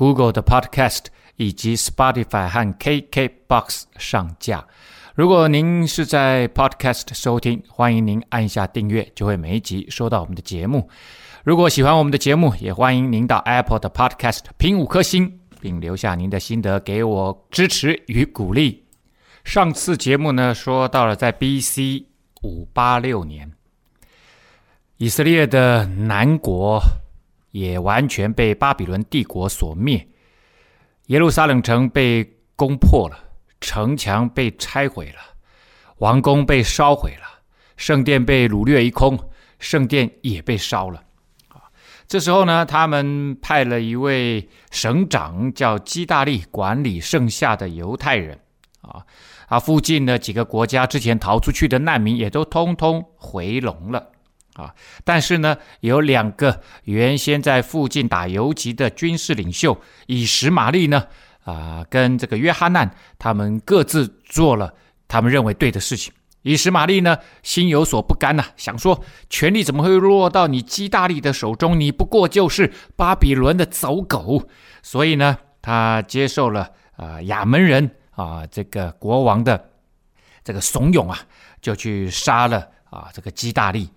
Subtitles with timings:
[0.00, 4.66] Google 的 Podcast 以及 Spotify 和 KKBox 上架。
[5.14, 10.88] 如果您是在 Podcast 收听，欢迎您按下订阅，就会每一集收到我们的节目。
[11.44, 18.82] 如果喜欢我们的节目，也欢迎您到 Apple 的 Podcast 评五颗星，并留下您的心得，给我支持与鼓励。
[19.44, 22.06] 上次节目呢，说到了在 BC
[22.40, 23.52] 五八六年。
[24.96, 26.80] 以色列的南国
[27.50, 30.08] 也完全被巴比伦帝国所灭，
[31.06, 33.16] 耶路撒冷城被攻破了，
[33.60, 35.20] 城墙被拆毁了，
[35.98, 37.42] 王宫被烧毁了，
[37.76, 39.18] 圣殿被掳掠一空，
[39.58, 41.02] 圣殿也被烧了。
[41.48, 41.62] 啊，
[42.06, 48.38] 这时候呢，他们派了一位省长叫基大利管理剩下的犹太人。
[48.82, 49.04] 啊，
[49.48, 54.10] 啊，附近的几个国家之前逃出去的难民也都通通回笼了。
[54.54, 54.74] 啊！
[55.04, 61.06] 但是呢，有两个原先在附近打游击的军事领袖以实玛利呢，
[61.44, 64.74] 啊，跟这个约哈难，他们各自做了
[65.06, 66.12] 他们认为对的事情。
[66.42, 71.78] 以实玛利呢，心有所不甘呐、想说权力怎么会落到你基大利的手中？
[71.78, 74.48] 你不过就是巴比伦的走狗。
[74.82, 79.68] 所以呢，他接受了啊亚扪人啊这个国王的
[80.42, 81.18] 这个怂恿啊，
[81.60, 83.90] 就去杀了啊这个基大利。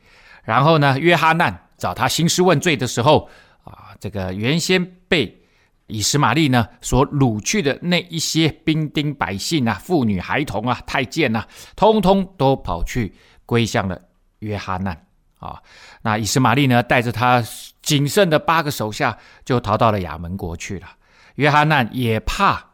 [0.44, 3.30] 然后呢，约哈难找他兴师问罪的时候，
[3.64, 5.42] 啊，这个原先被
[5.88, 13.14] 以实玛利呢所掳去的那一些兵丁百姓啊、妇女孩童啊、太监啊，通通都跑去
[13.46, 14.02] 归向了
[14.40, 15.06] 约哈难
[15.40, 15.62] 啊。
[16.02, 17.42] 那以实玛利呢，带着他
[17.82, 20.88] 仅剩的八个手下，就逃到了亚门国去了。
[21.36, 22.72] 约哈难也怕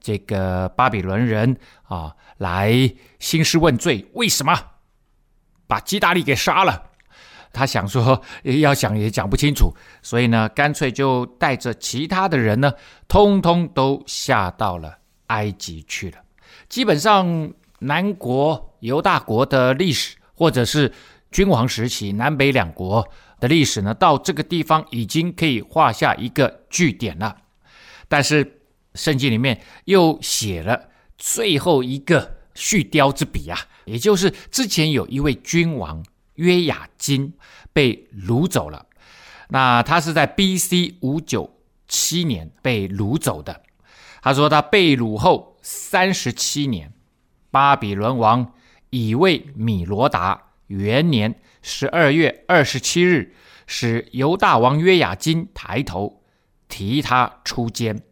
[0.00, 2.72] 这个巴比伦人啊来
[3.18, 4.58] 兴师问罪，为什么？
[5.68, 6.85] 把基大利给杀了，
[7.56, 12.70] 他想说要想也讲不清楚，所以呢，干脆就带着其他的人呢，
[13.08, 16.18] 通通都下到了埃及去了。
[16.68, 20.92] 基本上，南国犹大国的历史，或者是
[21.32, 23.08] 君王时期南北两国
[23.40, 27.34] 的历史呢，到这个地方已经可以画下一个句点了。
[28.06, 28.60] 但是，
[28.94, 33.58] 圣经里面又写了最后一个续貂之笔啊。
[33.86, 36.04] 也就是之前有一位君王
[36.36, 37.34] 约雅斤
[37.72, 38.86] 被掳走了，
[39.48, 40.96] 那他是在 B.C.
[41.00, 43.62] 五九七年被掳走的。
[44.22, 46.92] 他说他被掳后三十七年，
[47.50, 48.54] 巴比伦王
[48.90, 53.34] 以为米罗达元年十二月二十七日，
[53.66, 56.22] 使犹大王约雅斤抬头
[56.68, 58.02] 提他出监，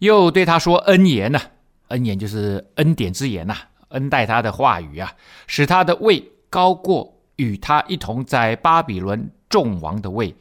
[0.00, 1.40] 又对他说恩言呐、
[1.88, 3.56] 恩言就是恩典之言呐、
[3.88, 5.14] 恩待他的话语啊，
[5.46, 10.34] 使他的位高过与他一同在巴比伦众王的位，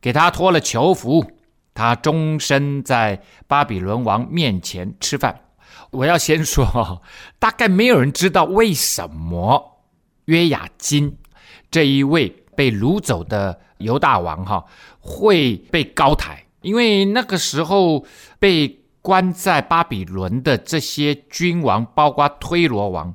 [0.00, 1.24] 给他脱了囚服，
[1.74, 5.40] 他终身在巴比伦王面前吃饭。
[5.90, 7.02] 我要先说，
[7.38, 9.82] 大概没有人知道为什么
[10.26, 11.18] 约雅斤
[11.70, 14.64] 这一位被掳走的犹大王哈
[15.00, 18.04] 会被高抬，因为那个时候
[18.38, 18.78] 被。
[19.02, 23.12] 关在巴比伦的这些君王，包括推罗王、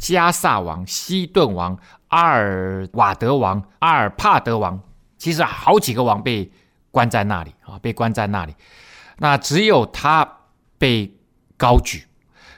[0.00, 1.78] 加萨王、西顿王、
[2.08, 4.80] 阿尔瓦德王、阿尔帕德王，
[5.18, 6.50] 其实好几个王被
[6.90, 8.54] 关在那里啊，被关在那里。
[9.18, 10.26] 那只有他
[10.78, 11.14] 被
[11.58, 12.06] 高举，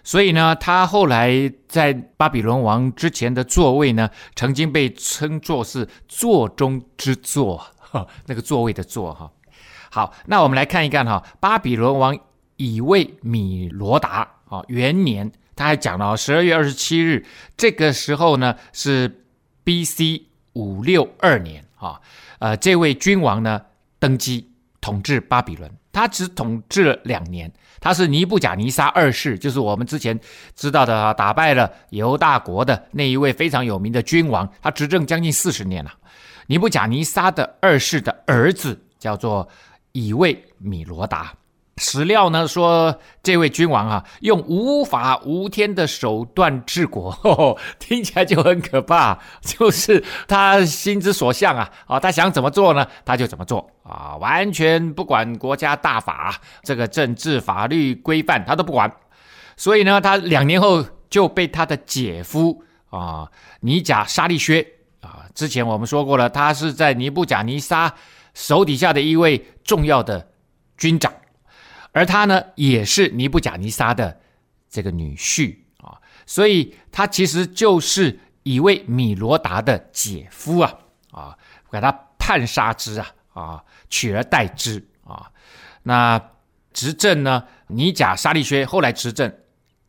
[0.05, 7.67] 所以呢，他后来在巴比伦王之前的座位呢，曾经被称作是座中之座，
[8.27, 9.33] 那个座位的座哈。
[9.91, 12.17] 好，那我们来看一看哈，巴比伦王。
[12.59, 17.25] 以为米罗达啊元年，他还讲了十二月二十七日，
[17.56, 19.25] 这个时候呢是
[19.64, 20.26] B.C.
[20.54, 22.00] 五六二年啊，
[22.38, 23.62] 呃，这位君王呢
[23.99, 24.50] 登基
[24.81, 27.50] 统治巴比伦，他只统治了两年，
[27.81, 30.19] 他是尼布甲尼撒二世，就是我们之前
[30.54, 35.93] 知道的啊，打败了犹大国的那一位非常有名的君王，他执政将近四十年了。
[36.49, 39.49] 尼布甲尼撒的二世的儿子叫做
[39.93, 41.32] 以为米罗达。
[41.79, 49.19] 史料呢说，这位君王啊，用无法无天的手段治国， 呵呵，听起来就很可怕。
[49.41, 58.93] 就是他心之所向啊，啊，他想怎么做呢，他就怎么做啊，完全不管国家大法，这个政治法律规范他都不管。
[59.57, 63.27] 所以呢，他两年后就被他的姐夫啊
[63.61, 64.67] 尼贾沙利薛
[65.01, 67.95] 啊，之前我们说过了，他是在尼布甲尼撒
[68.35, 70.29] 手底下的一位重要的
[70.77, 71.11] 军长。
[71.93, 74.19] 而他呢，也是尼布甲尼撒的
[74.71, 80.75] 这个女婿啊，所以他其实就是一位米罗达的姐夫啊
[81.11, 81.37] 啊，
[81.71, 85.31] 给他判杀之啊啊，取而代之啊。
[85.83, 86.19] 那
[86.73, 89.31] 执政呢，尼甲沙利薛后来执政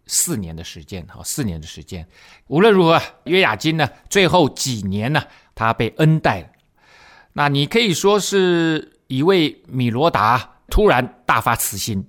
[0.05, 2.05] 四年的时间啊，四年的时间。
[2.47, 5.23] 无论如何，约雅金呢，最后几年呢，
[5.55, 6.47] 他被恩待了。
[7.31, 10.49] 那你可以说是一位米罗达。
[10.73, 12.03] 突然大发慈心，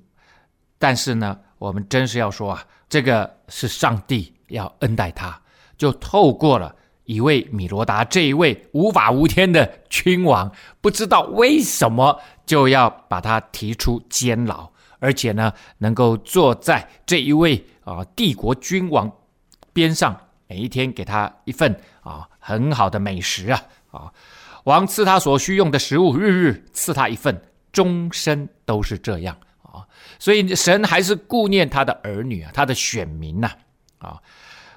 [0.78, 5.38] 但是呢，我们真是要说啊，这个是上帝要恩待他，
[5.76, 6.74] 就透过了
[7.04, 10.50] 一位米罗达这一位无法无天的君王，
[10.80, 19.12] 不知道为什么就要把他提出监牢，而且呢，能够坐在这一位啊帝国君王
[19.74, 24.10] 边上，每一天给他一份啊很好的美食啊啊，
[24.64, 27.38] 王赐他所需用的食物，日日赐他一份。
[27.74, 29.82] 终身都是这样啊，
[30.20, 33.50] 所以神还是顾念他的儿女啊，他的选民呐
[33.98, 34.22] 啊，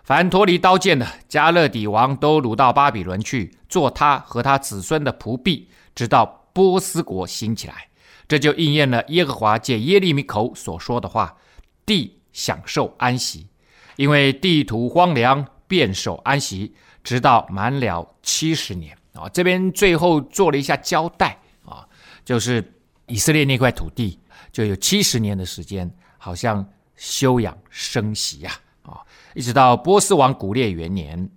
[0.04, 7.88] 凡脱离刀剑的加勒底王都掳到巴比伦去，做他和他子孙的仆婢，直到波斯国兴起来。
[8.28, 11.38] 这就应验了耶和华借耶利米口所说的话：
[11.86, 13.48] 地享受安息，
[13.96, 16.74] 因为地土荒凉，便守安息，
[17.04, 19.30] 直到满了七十年啊。
[19.30, 21.88] 这边最后做了一下交代啊，
[22.26, 22.74] 就是。
[23.08, 24.20] 以色列那块土地
[24.52, 26.66] 就有七十年的时间，好像
[26.96, 28.52] 休养生息呀，
[28.84, 29.00] 啊，
[29.34, 31.30] 一直到波斯王古列元年，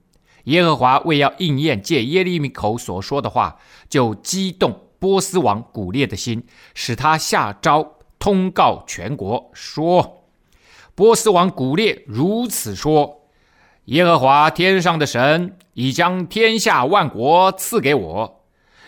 [0.44, 3.58] 耶和华为要应验借耶利米口所说的话，
[3.88, 6.44] 就激动波斯王古列的心，
[6.74, 10.24] 使他下诏通告全国说：
[10.94, 13.28] 波斯王古列如此说，
[13.84, 18.39] 耶和华天上的神已将天下万国赐给我。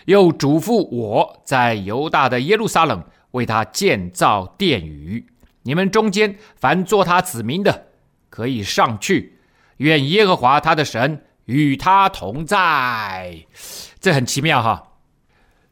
[0.05, 5.25] 又嘱咐我在犹大的耶路撒冷为他建造殿宇。
[5.63, 7.87] 你们中间凡作他子民的，
[8.29, 9.39] 可以上去。
[9.77, 13.37] 愿耶和华他的神与他同在。
[13.99, 14.91] 这很奇妙哈，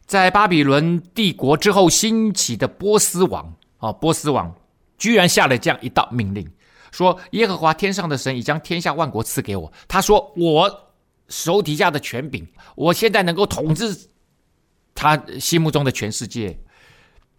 [0.05, 4.53] 在巴比伦帝国之后兴起的波斯王啊，波斯王
[4.97, 6.49] 居然下了这样一道命令，
[6.91, 9.71] 说耶和华天上的神已将天下万国赐给我。
[9.87, 10.73] 他说我
[11.27, 14.10] 手底下的权柄，我现在能够统治。
[15.01, 16.59] 他心目中的全世界，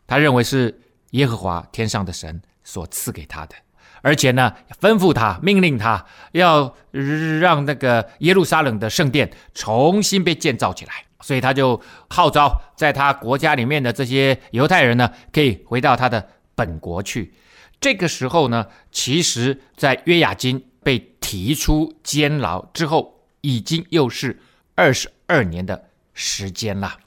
[0.05, 0.81] 他认为是
[1.13, 3.55] 耶和华天上的神所赐给他的，
[4.01, 17.33] 而且呢，吩咐他、命令他要让那个耶路撒冷的圣殿重新被建造起来，所以他就号召在他国家里面的这些犹太人呢，可以回到他的本国去。
[17.81, 24.41] 这个时候呢，其实，在约雅斤被提出监牢之后，已经又是
[24.75, 26.99] 二十二年的时间了。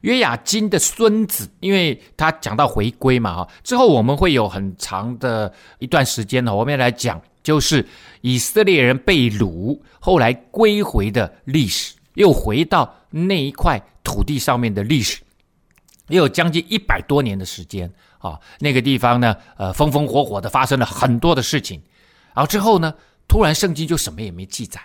[0.00, 7.86] 约雅斤的孙子，因为他讲到回归嘛，哈，之后我们会有很长的一段时间呢，我们要来讲，就是
[8.22, 15.20] 以色列人被掳后来归回的历史，又回到那一块土地上面的历史，
[16.08, 21.78] 也有将近一百多年的时间啊，那个地方呢，呃，风风火火的发生了很多的事情，
[22.34, 22.94] 然后之后呢，
[23.28, 24.80] 突然圣经就什么也没记载，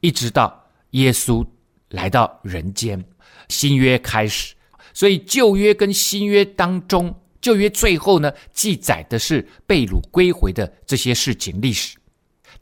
[0.00, 1.46] 一直到耶稣
[1.90, 3.04] 来到人间。
[3.48, 4.54] 新约开始，
[4.92, 11.96] 所以旧约跟新约当中，旧约最后呢，记载的是被掳归回的这些事情历史，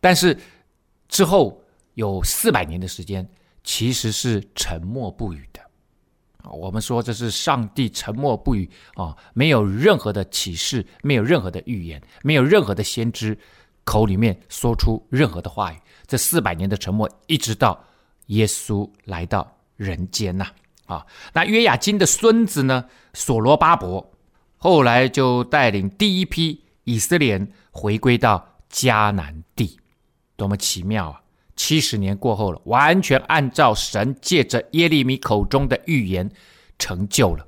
[0.00, 0.36] 但是
[1.08, 1.62] 之后
[1.94, 3.28] 有四百年的时间
[3.64, 5.60] 其实是沉默不语的。
[6.48, 13.36] 我们说这是上帝沉默不语啊，没有任何的启示，没有任何的预言，没有任何的先知
[13.82, 15.76] 口里面说出任何的话语。
[16.06, 17.84] 这四百年的沉默，一直到
[18.26, 20.46] 耶稣来到人间呐。
[20.86, 24.12] 啊那约雅斤的孙子呢，所罗巴伯，
[24.56, 29.78] 后来就带领第一批以色列人回归到迦南地，
[30.36, 31.20] 多么奇妙啊！
[31.56, 36.30] 七十年过后了，完全按照神借着耶利米口中的预言
[36.78, 37.46] 成就了。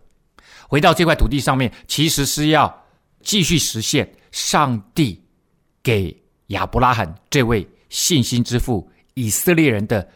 [0.69, 2.85] 回到这块土地上面，其实是要
[3.23, 5.23] 继续实现上帝
[5.83, 10.09] 给亚伯拉罕这位信心之父、以色列人的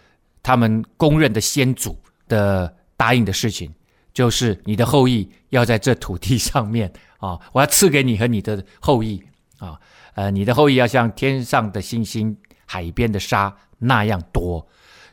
[0.42, 1.96] 他们公认的先祖
[2.28, 2.76] 的。
[3.02, 3.68] 答应的事情，
[4.14, 9.20] 就是你的后裔要在这土地上面啊，我要赐给你和你的后裔
[9.58, 9.76] 啊，
[10.14, 14.64] 呃，你的后裔要像天上的星星、海边的沙那样多。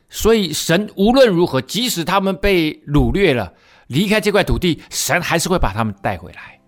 [0.07, 3.51] 所以神无论如何，即使他们被掳掠了，
[3.87, 6.59] 离开这块土地，神还是会把他们带回来。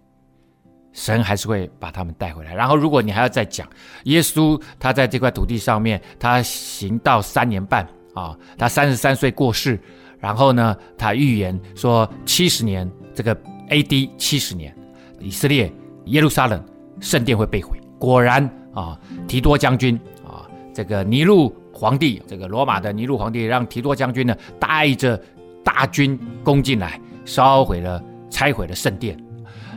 [0.94, 2.52] 神还是会把他们带回来。
[2.52, 3.70] 然后，如果你还要再讲
[4.06, 9.80] 耶稣，他在这块土地上面，他行道三年半啊，他三十三岁过世，
[10.22, 13.36] 然后呢，他预言说七十年，这个
[13.70, 14.12] A.D.
[14.18, 14.74] 七十年，
[15.20, 15.70] 以色列
[16.06, 16.64] 耶路撒冷
[17.00, 17.78] 圣殿会被毁。
[17.98, 18.98] 果然啊，
[19.28, 25.20] 提多将军啊，这个尼禄皇帝，这个罗马的尼禄皇帝让提多将军呢带着
[25.64, 29.18] 大军攻进来，烧毁了、拆毁了圣殿。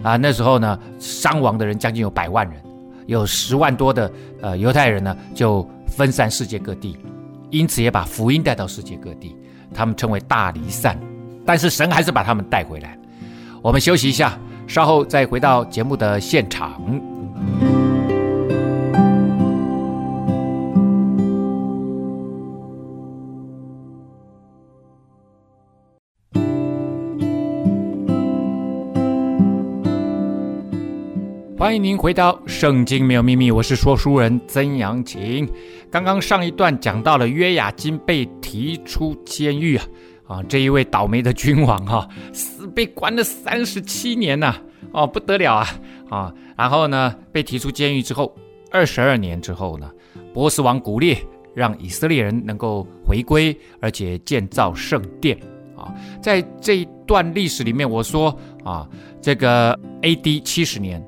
[0.02, 2.62] 啊，那时候呢，伤亡的人将近有百万人，
[3.06, 6.98] 有十万多的呃犹太人呢就分散世界各地，
[7.50, 9.34] 因此也把福音带到世界各地，
[9.72, 10.98] 他们称为大离散，
[11.46, 12.98] 但是神还是把他们带回来。
[13.62, 16.80] 我们休息一下，稍后再回到节目的现场。
[31.64, 35.48] 欢迎您回到《圣经没有秘密》，我是说书人曾阳晴。
[35.90, 39.86] 刚刚上一段讲到了约雅金被提出监狱啊，
[40.26, 44.56] 啊，这一位倒霉的君王哈、啊，死被关了三十七年呐、
[44.92, 45.66] 哦，不得了啊，
[46.10, 48.36] 啊，然后呢，被提出监狱之后，
[48.70, 49.90] 二十二年之后呢，
[50.34, 51.16] 波斯王古列
[51.54, 55.34] 让以色列人能够回归，而且建造圣殿
[55.74, 58.86] 啊，在这一段历史里面，我说啊，
[59.22, 60.40] 这个 A.D.
[60.40, 61.02] 七十年。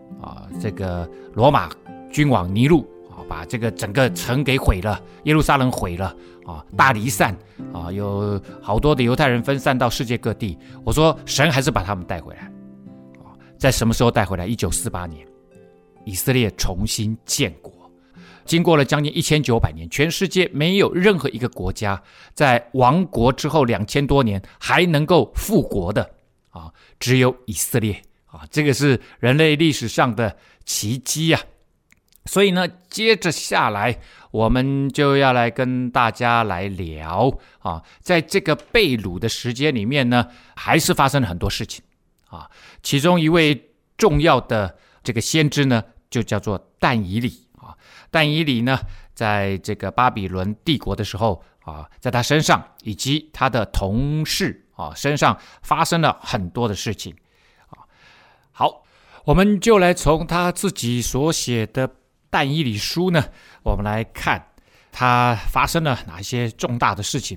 [0.61, 1.71] 这个罗马
[2.11, 7.37] 君王尼禄啊，把这个整个城给毁了，耶路撒冷毁了啊，大离散
[7.73, 10.59] 啊，有好多的犹太人分散到世界各地。
[10.85, 12.41] 我说神还是把他们带回来
[13.23, 14.47] 啊，在什么时候带回来？
[14.47, 15.27] 一九四八年，
[16.05, 17.73] 以色列重新建国，
[18.45, 22.03] 经过了将近一千九百年，全世界没有任何一个国家
[22.35, 26.11] 在亡国之后两千多年还能够复国的
[26.51, 28.03] 啊，只有以色列。
[28.37, 31.41] 啊，这个是人类历史上的奇迹呀！
[32.27, 33.99] 所以呢，接着下来，
[34.31, 41.83] 我们就要来跟大家来聊啊，在这个被掳的时间里面呢，还是发生了很多事情
[42.29, 42.51] 啊。
[42.83, 47.75] 其中一位重要的这个先知呢，就叫做但以理啊。
[48.11, 48.79] 但以理呢，
[49.15, 57.15] 在这个巴比伦帝国的时候啊，在他身上以及他的同事啊身上发生了很多的事情。
[58.59, 58.85] 好，
[59.27, 61.91] 我们就来从他自己所写的
[62.31, 63.23] 但以理书呢，
[63.63, 64.47] 我们来看
[64.91, 67.37] 他发生了哪些重大的事情。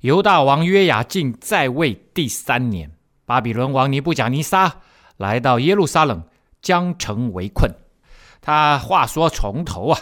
[0.00, 2.90] 犹大王约雅敬在位第三年，
[3.24, 4.82] 巴比伦王尼布甲尼撒
[5.16, 6.22] 来到耶路撒冷，
[6.60, 7.72] 将城围困。
[8.42, 9.98] 他话说从头啊，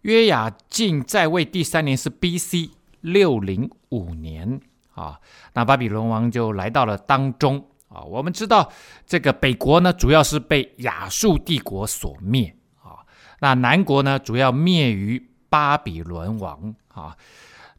[0.00, 2.70] 约雅敬在位第三年是 B.C.
[3.02, 4.60] 六零五年
[4.96, 5.20] 啊，
[5.52, 7.68] 那巴比伦王就来到了当中。
[7.92, 8.72] 啊，我们知道
[9.06, 13.04] 这个北国呢，主要是被亚述帝国所灭啊。
[13.40, 17.14] 那南国呢，主要灭于巴比伦王啊。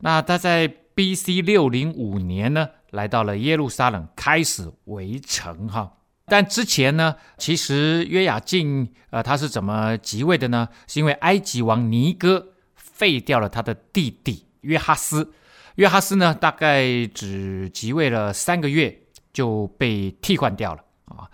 [0.01, 1.41] 那他在 B.C.
[1.41, 5.93] 六零五年呢，来到了耶路撒冷，开始围城哈。
[6.25, 10.69] 但之前呢，其实约雅敬呃，他是怎么即位的呢？
[10.87, 15.33] 是因为埃及王尼哥废掉了他的弟弟约哈斯。
[15.75, 19.02] 约哈斯呢，大概只即位了三个月。
[19.33, 21.27] 就被替换掉了啊，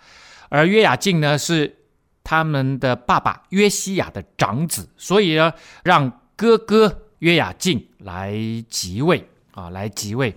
[0.48, 1.76] 而约雅敬呢，是
[2.24, 5.52] 他们的爸爸约西亚的长子，所以呢，
[5.84, 8.34] 让哥哥约雅敬来
[8.68, 10.34] 即位啊，来即位。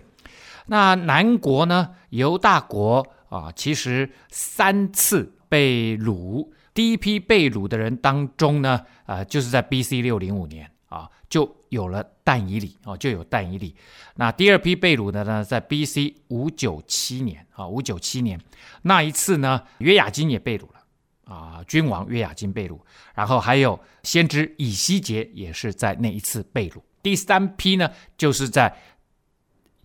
[0.68, 10.02] 那南国呢，犹大国啊，其实三次被掳，第一批被掳的人当中呢，啊，就是在 B.C.
[10.02, 11.56] 六零五年啊，就。
[11.74, 13.76] 有了但以理哦，就有但以理。
[14.16, 16.16] 那第二批被掳的呢，在 B.C.
[16.30, 18.40] 五九七年啊，五九七年
[18.84, 22.80] 那一次呢，约雅斤也被掳了啊，君王约雅斤被掳，
[23.16, 26.82] 然后还有先知以西结也是在那一次被掳。
[27.02, 28.74] 第三批呢，就是在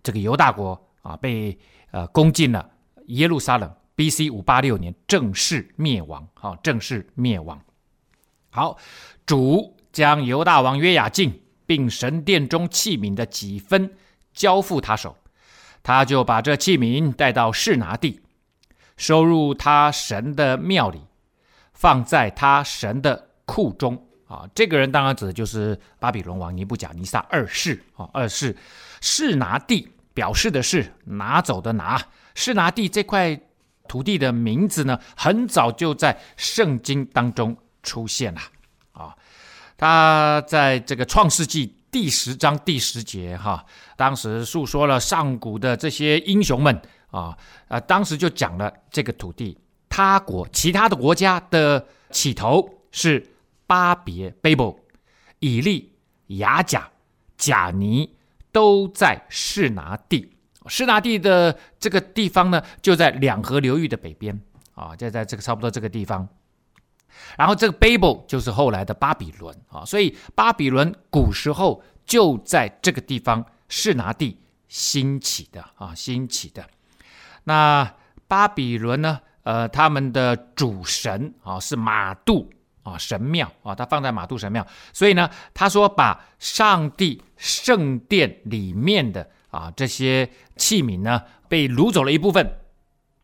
[0.03, 1.57] 这个犹大国啊，被
[1.91, 2.69] 呃攻进了
[3.07, 4.29] 耶路撒冷，B.C.
[4.29, 7.59] 五八六年正式灭亡，啊，正式灭亡。
[8.51, 8.77] 好，
[9.25, 11.41] 主将犹大王约雅敬。
[11.69, 13.93] 并神殿中器皿的几分
[14.33, 15.15] 交付他手，
[15.83, 18.21] 他就把这器皿带到示拿地，
[18.97, 20.99] 收入他神的庙里，
[21.71, 24.03] 放在他神的库中。
[24.27, 27.79] 啊，这个人当然指的就是巴比伦王尼布甲尼撒二世。
[27.95, 28.57] 啊，二世
[28.99, 32.01] 示拿地表示的是拿走的拿，
[32.33, 33.39] 示拿地这块
[33.87, 38.41] 土地的名字呢，很早就在圣经当中出现了。
[39.79, 46.81] 他在这个创世纪第十章第十节哈，当时述说了上古的这些英雄们
[47.11, 47.35] 啊
[47.69, 49.57] 啊，当时就讲了这个土地，
[49.87, 53.25] 他国其他的国家的起头是
[53.65, 54.75] 巴别 （Babel）、
[55.39, 55.93] 以利、
[56.27, 56.89] 亚甲、
[57.37, 58.17] 甲尼
[58.51, 60.35] 都在示拿地。
[60.67, 64.37] 示拿地的这个地方呢，就在两河流域的北边
[64.75, 66.27] 啊，就在这个差不多这个地方。
[67.37, 76.65] 然后这个 Babel 就是后来的巴比伦啊，所以巴比伦古时候就在这个地方示拿地兴起的啊，兴起的。
[77.43, 77.93] 那
[78.27, 82.51] 巴比伦呢，呃，他们的主神啊是马杜
[82.83, 89.29] 啊神庙啊，他放在马杜神庙，所以呢，他说把上帝圣殿里面的。
[89.51, 92.59] 啊，这些器皿呢，被掳走了一部分，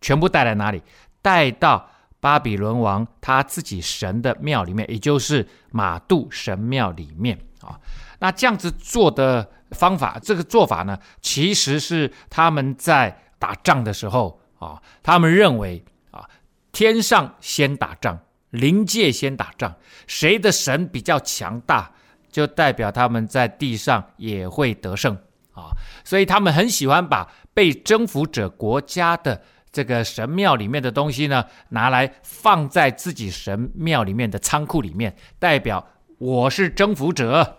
[0.02, 0.82] 全部带来哪里？
[1.22, 1.88] 带到
[2.26, 7.80] 巴比伦王他自己神的庙里面，也就是马杜神庙里面啊。
[8.18, 16.28] 那这样子做的方法，这个做法呢，其实是他们在打仗的时候啊，他们认为啊，
[16.72, 18.18] 天上先打仗，
[18.50, 19.76] 灵界先打仗，
[20.08, 21.92] 谁的神比较强大，
[22.32, 25.16] 就代表他们在地上也会得胜。
[25.54, 25.70] 啊，
[26.04, 29.44] 所以他们很喜欢把被征服者国家的
[29.76, 35.86] 这个神庙里面的东西呢，拿来放在自己神庙里面的仓库里面，代表
[36.18, 37.58] 我是征服者，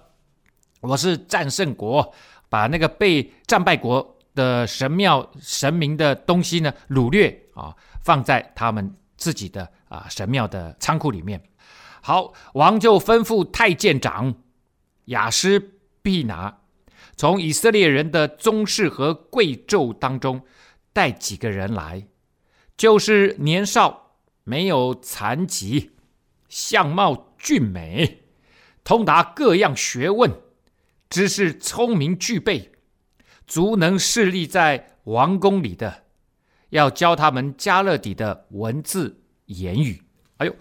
[0.81, 2.15] 我是战胜国，
[2.49, 11.39] 把那个被战败国的神庙神明的东西呢掳掠啊，放在他们自己的啊神庙的仓库里面。
[12.01, 14.35] 好，王就吩咐太监长
[15.07, 16.61] 亚施毕拿。
[17.15, 20.43] 从以色列人的宗室和贵胄当中
[20.97, 22.07] 带几个人来，
[22.75, 25.91] 就是年少、没有残疾、
[26.49, 28.23] 相貌俊美、
[28.83, 30.41] 通达各样学问、
[31.11, 32.73] 知识聪明具备、
[33.47, 36.05] 足能侍立在王宫里的，
[36.71, 40.03] 要教他们加勒底的文字言语。
[40.39, 40.57] 哎呦！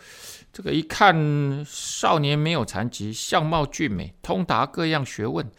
[0.51, 5.50] 这个一看，少年没有残疾，相貌俊美，通达各样学问，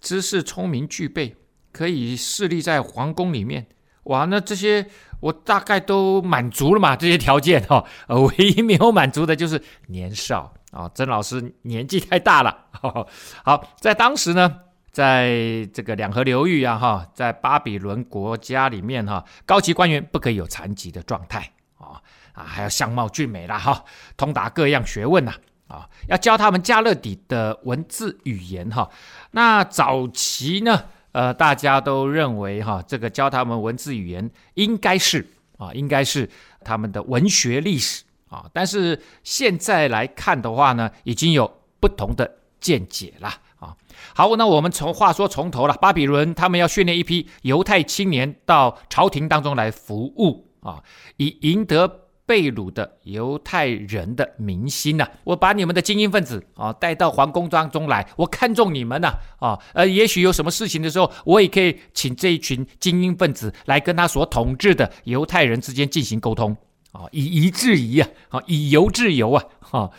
[0.00, 1.36] 知识聪明具备，
[1.70, 3.68] 可以侍立在皇宫里面。
[4.06, 4.86] 哇，那这些
[5.20, 6.96] 我大概都满足了嘛？
[6.96, 10.92] 这些条件哈、哦，唯一没有满足的就是年少啊、哦。
[10.94, 12.56] 曾老师年纪太大了。
[13.44, 14.60] 好，在当时呢，
[14.92, 22.00] 在这个两河流域啊，哈，在巴比伦国家里面哈，高级官员不可以有残疾的状态啊。
[22.32, 23.82] 啊，还要相貌俊美啦，哈，
[24.16, 25.32] 通达各样学问呐，
[25.68, 28.88] 啊，要教他们加勒底的文字语言，哈。
[29.30, 30.84] 那早期呢，
[31.16, 35.26] 呃，大家都认为，哈，这个教他们文字语言应该是
[35.56, 36.28] 啊，应该是
[36.62, 38.44] 他们的文学历史啊。
[38.52, 41.50] 但是现在来看的话呢，已经有
[41.80, 43.74] 不同的见解了啊。
[44.14, 50.82] 好，那我们从话说从头了，巴比伦他们要训练一批犹太青年到朝廷当中来服务啊，
[51.16, 52.02] 以赢得。
[52.26, 66.56] 被掳的犹太人的民心呐、我把你们的精英分子啊带到皇宫当中来，我看中你们呐啊，呃，也许有什么事情的时候，我也可以请这一群精英分子来跟他所统治的犹太人之间进行沟通
[66.90, 69.90] 啊，以夷制夷啊，啊，以犹制犹啊，哈，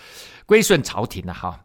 [0.46, 1.58] 归顺朝廷了哈。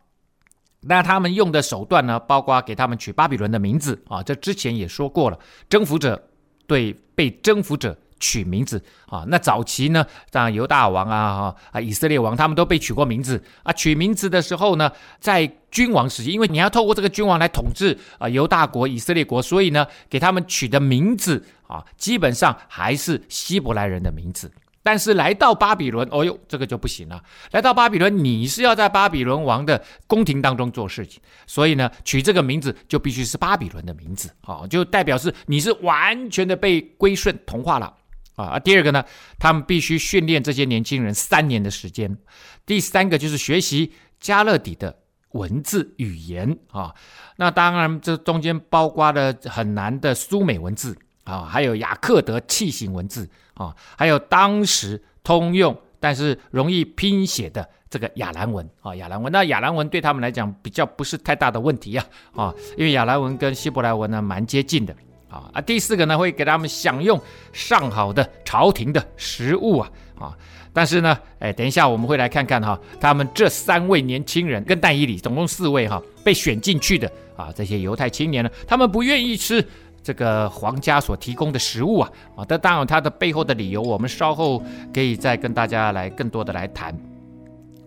[0.83, 6.29] 那他们用的手段呢，包括给他们取巴比伦的名字啊，这之前也说过了，征服者
[6.68, 7.98] 对被征服者。
[8.23, 13.73] 取名字啊，那早期呢，像犹大王啊、啊以色列王，他们都被取过名字啊。
[13.73, 24.53] 取名字的时候呢，在君王时期，因为你要透过这个君王来统治啊犹大国、以色列国，所以呢，给他们取的名字啊，基本上还是希伯来人的名字。
[24.85, 27.23] 但是来到巴比伦，哦哟，这个就不行了。
[27.53, 37.95] 来到巴比伦，你是要在巴比伦王的宫廷当中做事情，所以呢，取这个名字就必须是巴比伦的名字，啊，就代表是你是完全的被归顺同化了。
[38.35, 39.05] 啊，第二个呢，
[39.38, 42.16] 他们必须训练这些年轻人三年的时间。
[42.64, 44.97] 第三个就是学习加勒底的
[45.33, 46.95] 文字语言啊。
[47.37, 58.95] 那当然，这中间包括了很难的苏美文字啊，还有雅克德器形文字啊，还有当时通用但是容易拼写的这个亚兰文啊。
[58.97, 64.97] 亚兰文，那亚兰文对他们来讲比较不是太大的问题呀啊，因为亚兰文跟希伯来文呢蛮接近的。
[65.33, 65.61] 啊啊！
[65.62, 67.18] 第四个呢，会给他们享用
[67.53, 69.90] 上好的朝廷的食物啊
[70.21, 70.37] 啊！
[70.75, 79.66] 但是呢，哎，等一下我们会来看看哈，他们这三位年轻人跟戴伊里总共四位哈被选进去的啊，这些犹太青年呢，他们不愿意吃
[80.03, 86.95] 这个皇家所提供的食物啊啊，但当然他的背后的理由，我们稍后可以再跟大家来更多的来谈。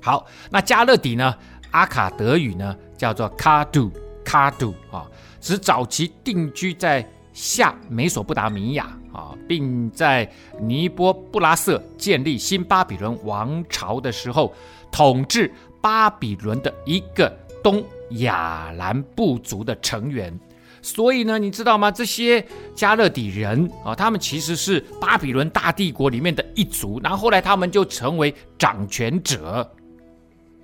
[0.02, 1.36] 好，那加勒底呢，
[1.72, 3.92] 阿卡德语呢叫做卡杜
[4.24, 5.06] 卡杜啊，
[5.42, 10.28] 是早期定居在下美索不达米亚啊，并在
[10.60, 14.54] 尼波布拉瑟建立新巴比伦王朝的时候，
[14.90, 17.30] 统治巴比伦的一个
[17.62, 20.34] 东亚兰部族的成员。
[20.82, 21.92] 所以呢，你知道吗？
[21.92, 29.70] 这些加勒底人啊，他们其实是巴比伦大帝国里面的一族，然后后来他们就成为掌权者，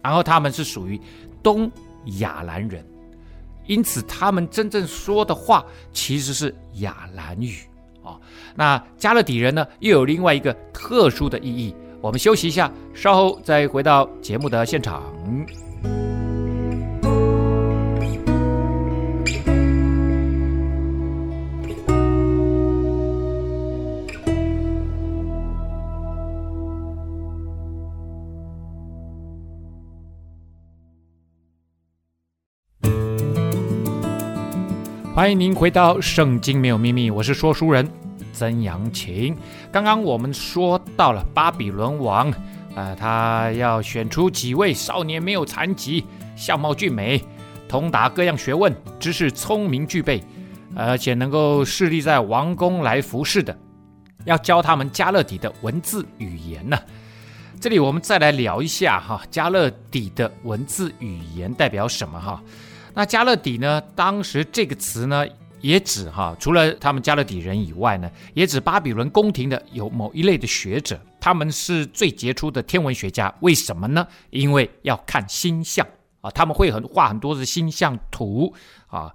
[0.01, 0.97] 然后他们是属于
[1.43, 1.69] 东
[2.19, 2.85] 亚兰人，
[3.71, 7.59] 因此他们真正说的话其实是亚兰语
[8.03, 8.19] 啊。
[8.53, 11.73] 那加勒底人呢，又有另外一个特殊的意义。
[12.01, 15.01] 我们休息一下，稍后再回到节目的现场。
[35.13, 37.85] 欢迎您回到《圣经没有秘密》，我是说书人
[38.31, 39.35] 曾阳晴。
[39.69, 42.33] 刚刚我们说到了巴比伦王，
[42.75, 46.05] 呃，他要选出几位少年没有残疾、
[46.37, 47.21] 相貌俊美、
[47.67, 50.23] 通达各样学问、知识聪明具备，
[50.73, 53.55] 而且能够侍立在王宫来服侍的，
[54.23, 56.79] 要教他们加勒底的文字语言呢。
[57.59, 62.41] 这里我们再来聊一下哈，加勒底的文字语言代表什么哈？
[62.93, 63.81] 那加勒底呢？
[63.95, 65.25] 当时这个词呢，
[65.61, 73.33] 也指哈，除了他们加勒底人以外呢，也指巴比伦宫廷的有某一类的学者，他们是最杰出的天文学家。
[73.39, 74.05] 为什么呢？
[74.29, 75.87] 因为要看星象
[76.19, 78.53] 啊，他们会很画很多的星象图
[78.87, 79.13] 啊。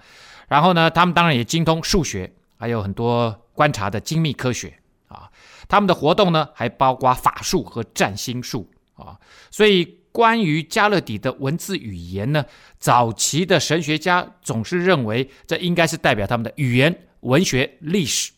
[0.49, 4.73] 然后呢，他们当然也精通数学，还有很多观察的精密科学
[5.09, 5.31] 啊。
[5.69, 9.19] 他们的活动呢，还包括法术和占星术啊。
[9.51, 9.99] 所以。
[10.17, 12.43] 关于加勒底的文字语言呢，
[12.79, 18.33] 早期的神学家总是认为这应该是代表他们的语言、文学、历史，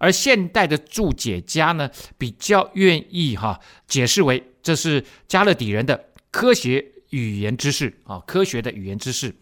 [0.00, 1.88] 而现代的注解家呢，
[2.18, 9.32] 比较愿意哈解释为这是加勒底人的科学语言知识啊，科学的语言知识。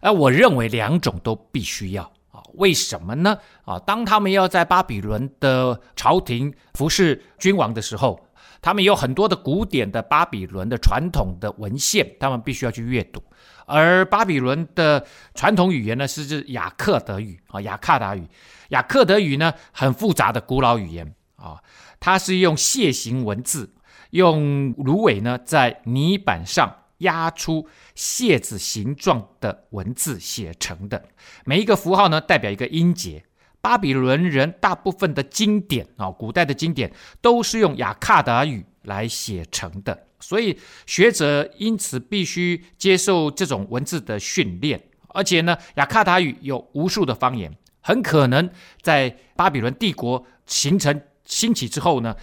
[0.00, 3.36] 而我认为两种都必须要啊，为什么呢？
[3.66, 8.25] 啊，当他们要在巴比伦的朝廷服侍君王的时候。
[8.66, 13.22] 他们有很多的古典的巴比伦的传统的文献，他们必须要去阅读。
[13.64, 18.26] 而巴比伦的传统语言呢，是指雅克德语啊，雅克达语。
[18.70, 21.62] 雅克德语呢，很复杂的古老语言啊，
[22.00, 23.72] 它是用楔形文字，
[24.10, 31.04] 用芦苇呢在泥板上压出楔子形状的文字写成的，
[31.44, 33.22] 每一个符号呢代表一个音节。
[33.66, 36.88] 巴比伦人大部分的经典啊，古代的经典
[37.20, 44.80] 都是用雅卡达语来写成的，所以学者因此必须接受这种文字的训练。
[45.08, 48.48] 而且呢，雅卡达语有无数的方言，很可能
[48.82, 52.14] 在巴比伦帝国形成兴起之后呢，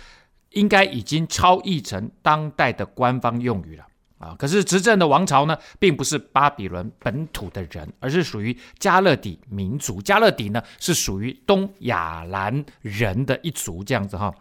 [0.52, 3.86] 应该已经超译成当代的官方用语了。
[4.24, 10.02] 啊，可是执政的王朝呢，并不是巴比伦本土的人，而是属于加勒底民族。
[10.02, 14.34] 加勒底呢，是属于东亚兰人的一族，这样子哈。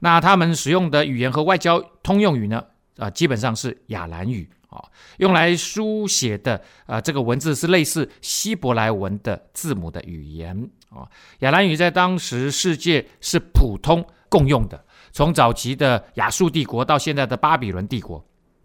[0.00, 2.62] 那他们使用的语言和外交通用语呢，
[2.98, 4.84] 啊，基本上是亚兰语啊，
[5.16, 11.08] 用来书写的啊，这个文字是类似希伯来文的字母的语言啊。
[11.38, 18.22] 亚兰语在当时世界是普通共用的，从早期的亚述帝国到现在的巴比伦帝国。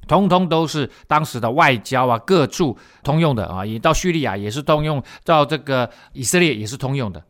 [0.10, 7.24] 通通都是当时的外交啊，各处通用的啊，也到叙利亚也是通用，到这个以色列也是通用的。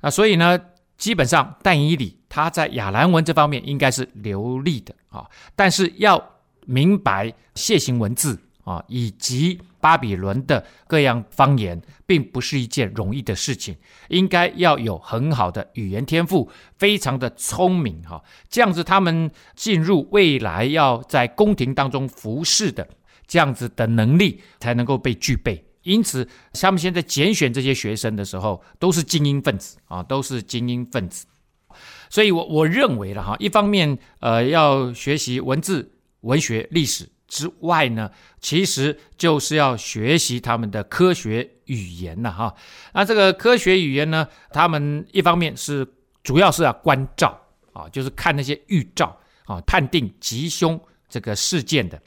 [0.00, 0.58] 那所以呢，
[0.96, 6.22] 基本上但以理他在亚兰文这方面应该是流利的啊，但是要
[6.64, 13.76] 明白楔形文字啊，以及巴比伦的各样方言，并不是一件容易的事情，
[14.08, 22.88] 应该要有很好的语言天赋，非常的聪明哈，这样子他们进入未来要在宫廷当中服侍的
[23.28, 25.64] 这样子的能力才能够被具备。
[25.84, 31.26] 因此，他们现在拣选这些学生的时候，都是精英分子啊，都是精英分子。
[32.10, 37.08] 所以我我认为了哈，一方面呃要学习文字、文学、历史。
[37.28, 38.10] 之外呢，
[38.40, 42.54] 其实就是要学习他们的科学语言了哈。
[42.92, 45.86] 那这个科学语言呢，他们一方面是
[46.22, 47.40] 主要是要观照
[47.72, 52.00] 啊，就是看那些预兆啊，判定吉凶这个事件的。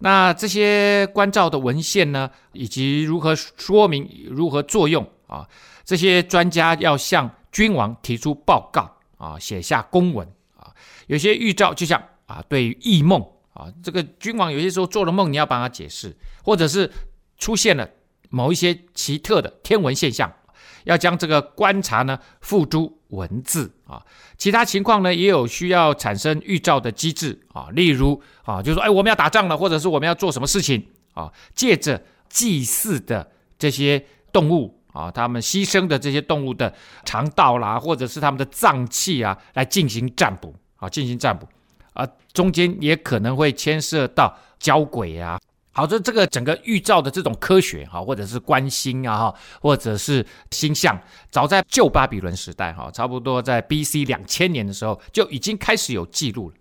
[0.00, 5.48] 那这些观照的文献呢，以及如何说明、如何作用啊，
[5.84, 10.74] 这些专家要向君王提出报告啊，写下公文啊。
[11.06, 16.90] 有些预兆就像啊，对于异梦啊，这个君王有些时候做了梦，你要帮他解释，或者是
[17.38, 17.88] 出现了
[18.28, 20.32] 某一些奇特的天文现象，
[20.84, 24.02] 要将这个观察呢付诸文字啊。
[24.36, 41.46] 其他情况呢，也有需要产生预兆的机制啊，例如啊，就是说，哎，我们要打仗了，或者是我们要做什么事情啊，借着祭祀的这些动物啊，他们牺牲的这些动物的肠道啦，或者是他们的脏器啊，来进行占卜啊，进行占卜
[41.94, 45.40] 啊，中间也可能会牵涉到交轨啊。
[45.72, 50.96] 好，这这个整个预兆的这种科学哈，或者是观星啊哈，或者是星象，
[51.30, 54.04] 早在旧巴比伦时代哈，差不多在 B.C.
[54.04, 56.54] 两千年的时候就已经开始有记录了。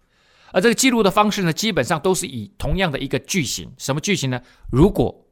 [0.52, 4.42] 而这个记录的方式呢，基本上都是以同样的一个句型，什么句型呢？
[4.72, 5.26] 如果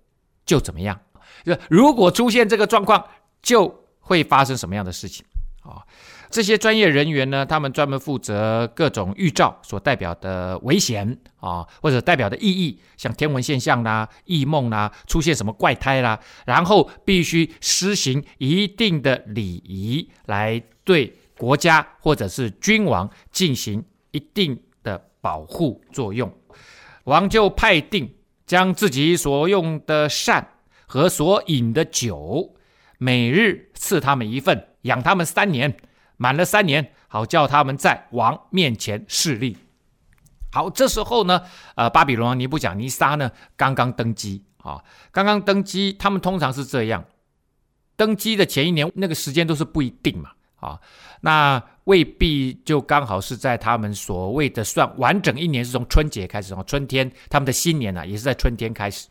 [0.45, 0.99] 就怎么样？
[1.67, 3.03] 如果出现这个状况，
[3.41, 5.25] 就会发生什么样的事情
[5.63, 5.81] 啊？
[6.31, 26.31] 这些专业人员呢，他们专门负责各种预兆所代表的危险啊，或者代表的意义，像天文现象啦、异梦啦、出现什么怪胎啦，然后必须施行一定的礼仪，来对国家或者是君王进行一定的保护作用。
[27.03, 28.09] 王就派定
[28.45, 30.47] 将自己所用的膳
[30.85, 32.55] 和所饮的酒，
[32.97, 35.75] 每日赐他们一份，养他们三年。
[36.21, 39.57] 满了三年，好叫他们在王面前示例。
[40.51, 41.41] 好，这时候呢，
[41.73, 47.03] 呃，巴比伦王尼布甲尼撒呢刚刚登基啊，刚刚登基，他们通常是这样，
[47.95, 50.79] 登基的前一年那个时间都是不一定嘛，啊，
[51.21, 59.07] 那未必就刚好是在他们所谓的算完整一年是从春节开始哦，春天他们的新年呢、啊、也是在春天开始，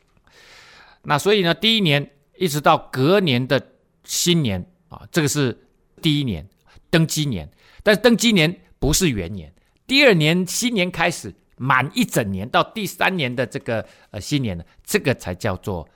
[1.02, 3.60] 那所以呢，第一年一直到隔年的
[4.04, 5.66] 新年啊，这个是
[6.00, 6.48] 第一年。
[6.90, 7.48] 登基年，
[7.82, 9.52] 但是登基年不是元年，
[9.86, 15.88] 第二年新年开始满一整年到第三年的这个呃新年呢，这个才叫做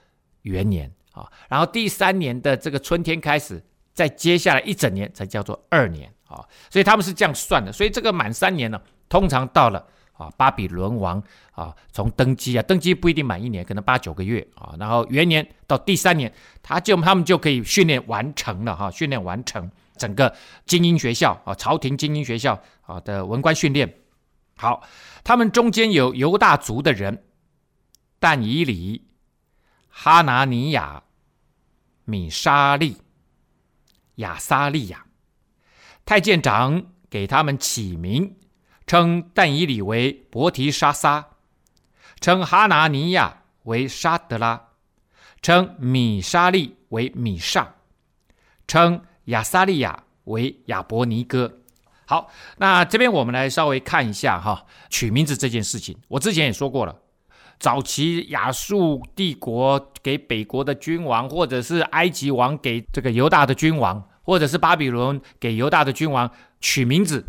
[0.43, 1.29] 元年啊。
[1.49, 3.61] 然后第三年的这个春天开始，
[3.93, 6.43] 在接下来一整年才叫做二年啊。
[6.69, 7.71] 所以他们是这样算的。
[7.71, 14.75] 所以这个满三年呢，通常到了啊巴比伦王啊从登基啊，登基不一定满一年，可能八九个月啊。
[14.79, 16.31] 然后元年到第三年，
[16.61, 19.69] 他就他们就可以训练完成了哈，训练完成。
[19.97, 24.01] 整个精英学校啊，朝廷精英学校啊的文官训练，
[24.57, 24.83] 好，
[25.23, 27.23] 他们中间有犹大族的人，
[28.19, 29.07] 但以理、
[29.87, 31.03] 哈拿尼亚、
[32.03, 32.97] 米沙利、
[34.15, 35.05] 亚撒利亚，
[36.05, 38.35] 太监长给他们起名，
[38.85, 41.25] 称但以理为伯提沙撒，
[42.19, 44.69] 称哈拿尼亚为沙德拉，
[45.41, 47.67] 称米沙利为米煞，
[48.67, 49.01] 称。
[49.25, 51.59] 亚撒利亚为亚伯尼歌。
[52.07, 55.97] 好，那这边我们来稍微看一下哈，取名字这件事情。
[56.07, 56.95] 我之前也说过了，
[57.59, 66.29] 早期亚述帝国给北国的君王，或者是埃及王给这个犹大的君王，或者是巴比伦给犹大的君王
[66.61, 67.25] 取名字，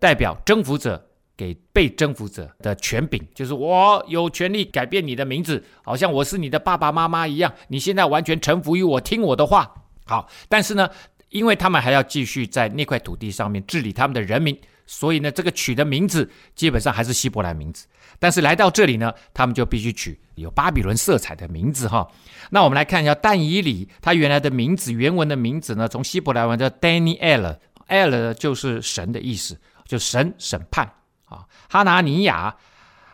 [0.00, 9.74] 代表征服者给被征服者的权柄，就是我有权利改变你的名字，好像我是你的爸爸妈妈一样，你现在完全臣服于我，听我的话。
[10.06, 10.88] 好，但是呢。
[11.30, 17.86] 因为他们还要继续在那块土地上面治理他们的人民，所以呢，这个取的名字基本上还是希伯来名字。
[18.18, 22.08] 但是来到这里呢，他们就必须取有巴比伦色彩的名字哈。
[22.50, 30.90] 那我们来看一下但以理，他原来的名字原文的名字呢，从希伯来文叫 Daniel，El 就是神的意思，就神审判
[31.24, 31.44] 啊。
[31.68, 32.56] 哈拿尼亚，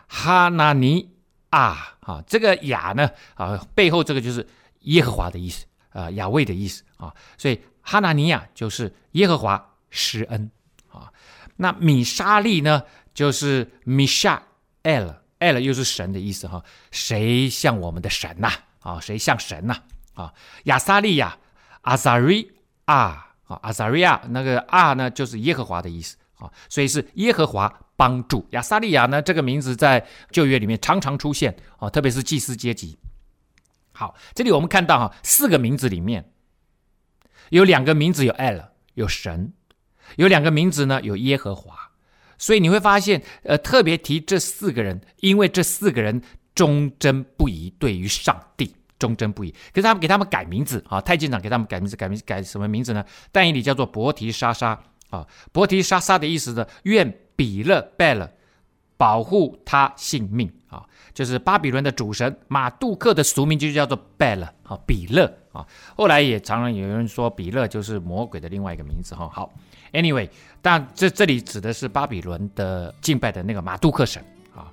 [0.07, 1.09] 哈拿尼
[1.49, 4.47] 啊，啊，这个雅呢啊，背后这个就是
[4.81, 7.59] 耶和华的意思啊，亚卫的意思啊，所以。
[7.83, 10.49] 哈拿尼亚就是耶和华施恩
[10.89, 11.11] 啊，
[11.57, 12.81] 那米沙利呢，
[13.13, 14.41] 就是米沙
[14.81, 18.49] L L 又是神的意思哈，谁像我们的神呐？
[18.79, 19.75] 啊，谁像神呐？
[20.13, 21.37] 啊，亚撒利亚，
[21.81, 22.41] 阿撒瑞
[22.85, 22.95] 亚
[23.45, 28.47] 啊，阿撒瑞亚那个啊呢，就是耶和华的意思啊，所以是耶和华帮助。
[28.51, 32.97] 亚撒利亚呢，这个名字在旧约里面常常出现啊，特别是祭司阶级。
[33.91, 36.32] 好，这里我们看到哈，四个名字里面。
[37.53, 39.51] 有两个名字有 El，有神；
[40.15, 41.91] 有两个名字呢，有耶和华。
[42.39, 46.19] 所以你会发现，呃，特别提这四个人，因为这四个人
[46.55, 49.51] 忠贞不移，对于上帝忠贞不移。
[49.71, 53.05] 可是他们给他们改名字啊，太监长给他们改名字，改名改什么名字呢？
[53.31, 58.27] 但以理叫做伯提沙撒啊，伯提沙撒的意思呢，愿比勒贝勒
[58.97, 65.65] 保护他性命啊，就是巴比伦的主神马杜克的俗名就叫做贝勒啊，比勒啊。
[65.95, 69.29] 后来也常常有人说比勒就是魔鬼的另外一个名字哈。
[69.31, 69.53] 好
[69.93, 70.27] ，Anyway，
[70.61, 74.21] 但这这里指的是巴比伦的敬拜的那个马杜克神
[74.53, 74.67] 啊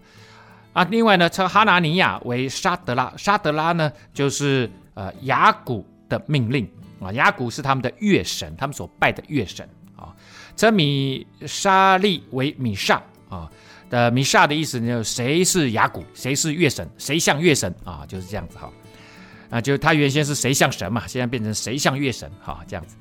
[0.72, 0.82] 啊。
[0.90, 6.68] 另外呢，称哈拿尼亚为沙德拉，沙德拉呢就是呃雅古的命令
[7.00, 10.12] 啊，雅古是他们的月神，他们所拜的月神啊。
[10.56, 13.48] 称米沙利为米煞啊。
[13.90, 14.86] 的米煞的意思呢？
[14.86, 16.04] 就谁是雅古？
[16.14, 16.88] 谁是月神？
[16.96, 18.06] 谁像月神啊？
[18.06, 18.70] 就是这样子哈。
[19.50, 22.60] 啊，就他原先是谁像神嘛，现在变成谁像月神哈？
[22.66, 22.96] 这样子。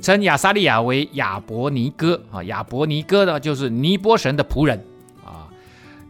[0.00, 4.82] 称亚撒利雅为亚伯尼哥啊，亚伯尼哥呢就是尼波神的仆人
[5.24, 5.46] 啊。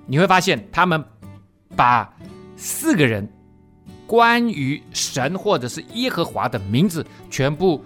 [0.07, 1.05] 你会发现他们
[1.74, 2.09] 把
[2.57, 3.29] 四个人
[4.07, 7.85] 关于神或者是耶和华的名字全部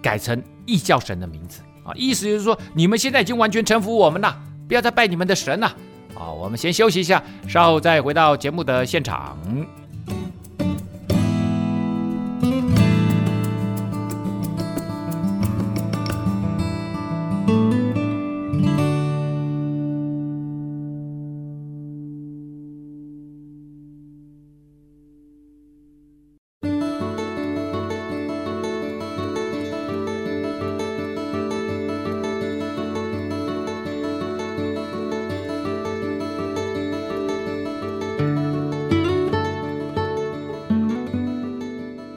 [0.00, 4.42] 改成异教神的名字啊，意思就是说你们现在已经完全臣服我们了。
[4.66, 5.66] 不要再拜你们的神了，
[6.14, 9.36] 啊，我们先休息一下，稍后再回到节目的现场。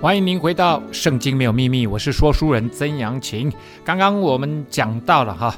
[0.08, 3.52] 欢迎您回到《圣经没有秘密》，我是说书人曾阳晴。
[3.84, 5.54] 刚刚我们讲到了哈，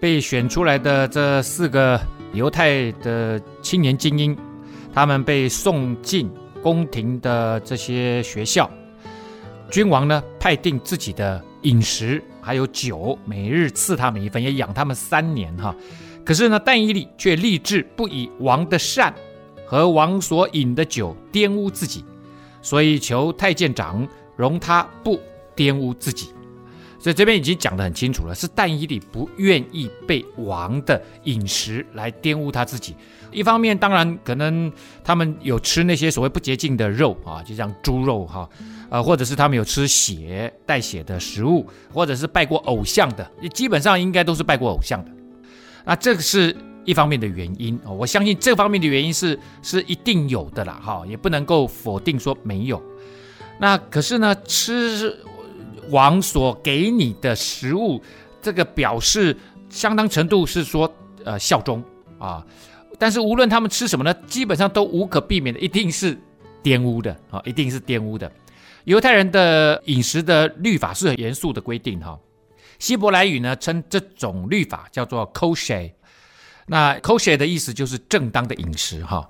[0.00, 2.00] 被选出来的这四个
[2.32, 4.34] 犹太的青年精英，
[4.90, 6.30] 他们被送进
[6.62, 8.70] 宫廷的这些学校，
[9.70, 15.76] 君王呢派定自己的饮食还有酒，每日赐他们一份，也养他们三年哈。
[16.24, 19.14] 可是呢，但以理却立志不以王的膳
[19.66, 22.02] 和王所饮的酒玷污自己。
[22.62, 25.20] 所以求太监长容他不
[25.56, 26.32] 玷污自己，
[26.98, 32.94] 所以这边已经讲得很清楚了，是但以理不愿意被王的饮食来玷污他自己。
[33.32, 34.72] 一方面，当然可能
[35.04, 38.48] 他们有吃那些所谓不洁净的肉啊，就像猪肉哈，
[38.88, 45.10] 呃，或者是他们有吃血带血的食物，或者是拜过偶像的，基本上应该都是拜过偶像的。
[45.84, 46.56] 那这个是。
[46.84, 52.82] 一方面的原因啊，我相信这方面的原因是是一定有的啦，哈，也不能够否定说没有。
[53.58, 55.14] 那可是呢，吃
[55.90, 58.02] 王所给你的食物，
[58.40, 59.36] 这个表示
[59.68, 60.90] 相当程度是说
[61.24, 61.84] 呃效忠
[62.18, 62.44] 啊。
[62.98, 66.16] 但是无论他们吃什么呢，基本上都无可避免的，一定是
[66.62, 68.30] 玷污的啊，一定是玷污的。
[68.84, 72.18] 犹太人的饮食的律法是很严肃的规定哈。
[72.78, 75.90] 希伯来语呢称这种律法叫做 kosher。
[76.70, 79.28] 那 kosher 的意思就是正当的饮食哈，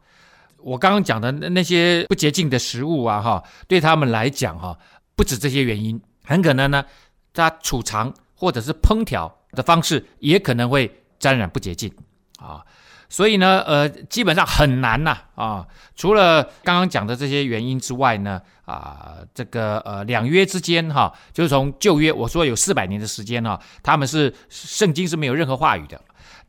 [0.58, 4.78] 我刚刚讲的那些不洁净的食物啊哈，对他们来讲哈，
[5.16, 6.84] 不止这些原因，很可能呢，
[7.32, 11.90] 它储藏或者是烹调的方式也可能会沾染不洁净
[12.38, 12.62] 啊，
[13.08, 25.98] 所以呢，呃，基本上很难呐啊，除了刚刚讲的这些原因之外呢，啊，这个呃两约之间哈，就是从旧约我说有四百年的时间哈，他们是圣经是没有任何话语的。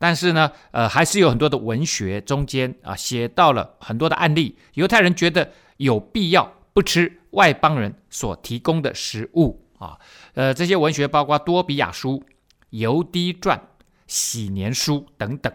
[0.01, 4.57] 但是呢，呃，还是有很多的文学中间啊，写到了很多的案例。
[4.73, 9.99] 犹太人觉得有必要不吃外邦人所提供的食物啊，
[10.33, 12.23] 呃，这些文学包括多比亚书、
[12.71, 13.61] 犹迪传、
[14.07, 15.53] 喜年书等等。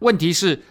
[0.00, 0.62] 问题是，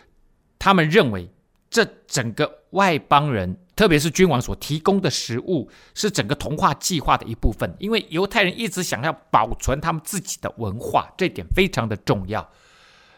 [0.59, 1.27] 他们认为
[1.71, 12.47] 这整个外邦人，特别是君王所提供的食物，是整个同化计划的一部分，因为犹太人一直想要保存他们自己的文化，这点非常的重要。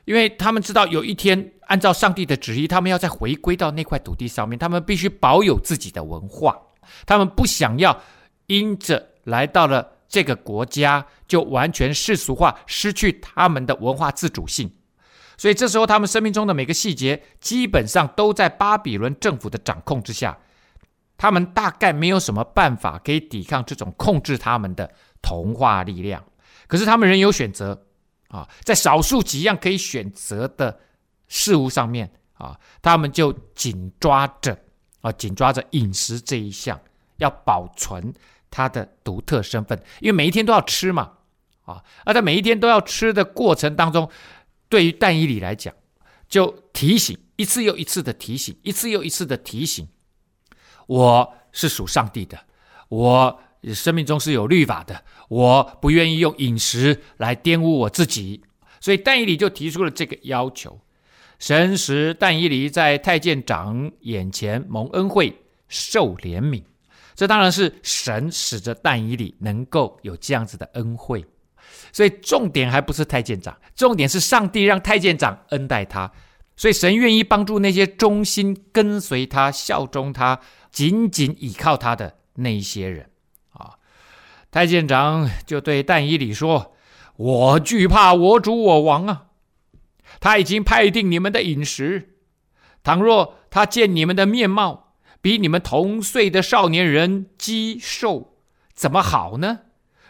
[0.05, 6.55] 因为他们知道有一天，按照上帝的旨意，他们要再回归到那块土地上面，他们必须保有自己的文化。
[7.07, 7.99] 他们不想要
[8.45, 14.71] 因着来到了这个国家，就完全世俗化，失去他们的文化自主性。
[15.37, 20.37] 所以这时候，他们生命中的每个细节，基本上都在巴比伦政府的掌控之下。
[21.17, 24.91] 他们大概没有什么办法可以抵抗这种控制他们的
[25.23, 26.23] 同化力量。
[26.67, 27.81] 可是他们仍有选择。
[28.29, 30.79] 啊，在少数几样可以选择的
[31.27, 34.57] 事物上面啊，他们就紧抓着
[35.01, 36.79] 啊，紧抓着饮食这一项，
[37.17, 38.13] 要保存
[38.49, 41.13] 它的独特身份，因为每一天都要吃嘛，
[41.63, 44.09] 啊，而在每一天都要吃的过程当中，
[44.67, 45.73] 对于但以理来讲，
[46.27, 49.87] 就提醒一次又一次的提醒，一次又一次的提醒，
[50.87, 52.39] 我是属上帝的，
[52.89, 53.39] 我。
[53.73, 58.43] 生命中是有律法的，我不愿意用饮食来玷污我自己，
[58.79, 60.79] 所以但以理就提出了这个要求。
[61.39, 65.35] 神使但以理在太监长眼前蒙恩惠，
[65.67, 66.63] 受怜悯。
[67.13, 71.25] 这当然是神使得但以理能够有这样子的恩惠。
[71.91, 76.11] 所以重点还不是太监长，重点是上帝让太监长恩待他。
[76.55, 80.39] 所以神愿意帮助那些忠心跟随他、效忠他、
[80.71, 83.09] 紧紧倚靠他的那一些人。
[84.55, 86.73] 太监长就对但以理说
[87.17, 89.25] ：“我惧怕我主我王啊！
[90.21, 92.15] 他已经派定你们的饮食。
[92.81, 98.37] 倘若他见你们的面貌比你们同岁的少年人肌瘦，
[98.73, 99.59] 怎么好呢？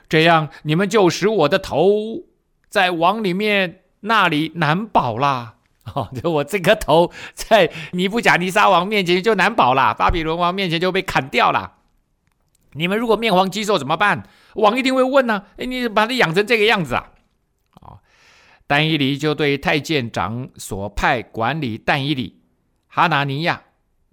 [0.07, 2.25] 这样你们就使我的头
[2.69, 5.55] 在王里面那里难保啦。
[5.95, 11.71] ”哦，就我这个头在尼布甲尼撒王面前就难保了，巴比伦王面前就被砍掉了。
[12.75, 14.27] 你们如果面黄肌瘦怎么办？
[14.55, 15.47] 王一定会问呢、啊。
[15.57, 17.11] 哎，你把他养成这个样子啊？
[17.81, 17.99] 哦，
[18.67, 22.41] 但以理就对太监长所派管理但以理、
[22.87, 23.63] 哈拿尼亚、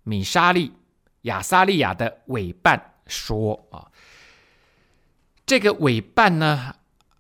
[0.05, 0.73] 米沙利、
[1.23, 3.91] 亚撒利亚的委办说啊，
[5.45, 6.77] 这个委办呢，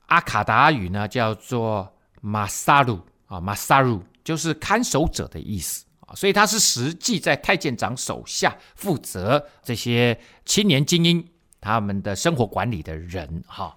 [0.07, 4.03] 阿卡达语呢叫做马萨鲁啊，马萨鲁。
[4.25, 11.29] 就是看守者的意思啊，所以他是实际在太监长手下负责这些青年精英
[11.63, 13.75] 他们的生活管理的人哈。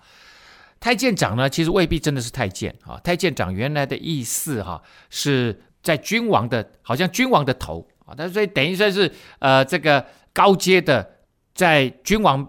[0.77, 2.99] 太监长呢，其实未必真的是太监啊。
[3.01, 8.13] 太监长原来的意思哈，是在君王的，好像君王的头啊。
[8.13, 9.09] 他所以等于说是
[9.39, 11.19] 呃这个高阶的，
[11.53, 12.45] 在君王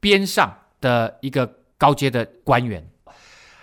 [0.00, 2.84] 边上的一个高阶的官员。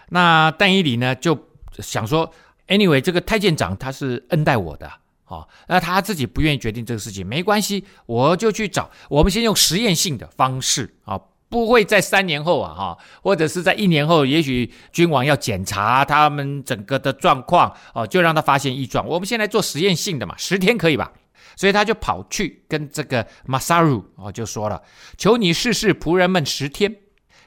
[0.10, 1.38] 那但以理呢就
[1.80, 2.32] 想说。
[2.68, 4.92] Anyway，这个太监长他是恩待我的，
[5.28, 8.90] 好，那他自己不愿意决定这个事情，没关系，我就去找。
[9.10, 11.20] 我们先用实验性的方式，啊，
[11.50, 19.08] 不会在三年后啊，哈，或者是在一年后，也许君王要检查他们整个的状况，哦，就让他发现异状。
[19.08, 21.12] 我们先来做实验性的嘛，十天可以吧？
[21.56, 24.82] 所以他就跑去跟这个马萨鲁哦，就说了
[25.18, 26.94] ：“求你试试仆人们十天，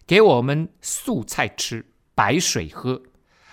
[0.07, 3.03] 给我们素菜吃，白水喝。”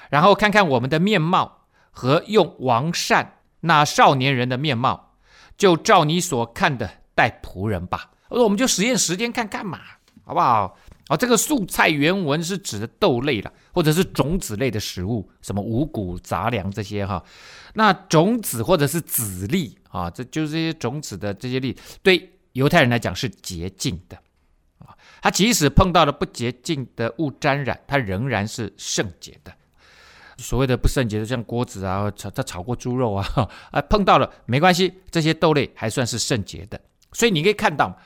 [0.10, 3.35] 然后看看我们的面貌和用王膳
[3.66, 5.14] 那少年人的面貌，
[5.58, 8.12] 就照你所看的待仆人吧。
[8.30, 9.80] 我说我们就实验时间看看嘛，
[10.24, 10.78] 好不好？
[11.08, 17.24] 啊，这个素菜原文是指的豆类了，或者是种子类的食物，什么五谷杂粮这些哈。
[17.74, 24.18] 那种子或者是籽粒啊，这就是这些种子的这些粒，对犹太人来讲是洁净的
[24.80, 24.96] 啊。
[25.22, 29.52] 他即使碰到了不洁净的物沾染，他仍然是圣洁的。
[30.38, 33.26] 所谓的不圣洁的，像锅子啊， 炒他炒过猪肉啊，
[33.72, 36.80] 啊碰到了没关系，这些豆类还算是圣洁的。
[37.14, 37.98] 所以你可以看到，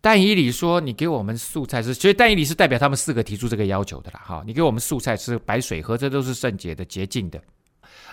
[0.00, 4.22] 但以理说你给我们素菜吃，所以但以理是代表他们四个提出这个要求的啦。
[4.24, 7.40] 哈，你给我们素菜吃，白水喝，这都是圣洁的、洁净的。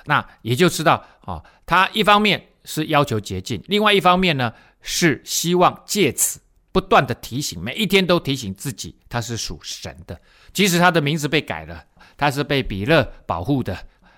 [0.06, 6.42] 那也就知道啊，他一方面是要求洁净，另外一方面呢是希望借此
[6.74, 10.20] 不断的提醒，每一天都提醒自己他是属神的，
[10.52, 11.86] 即使他的名字被改了。
[12.18, 13.78] 他是被比勒保护的，